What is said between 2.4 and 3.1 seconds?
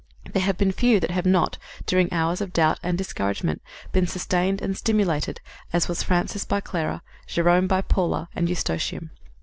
of doubt and